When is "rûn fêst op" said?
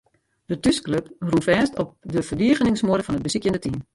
1.29-1.89